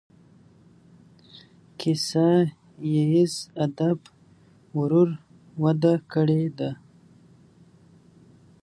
کیسه 1.79 2.27
ییز 2.93 3.33
ادب 3.65 3.99
ورو 4.77 5.03
وده 5.61 5.93
کړې 6.11 6.43
ده. 6.57 6.69